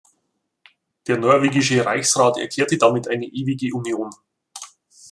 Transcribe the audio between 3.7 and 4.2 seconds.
Union.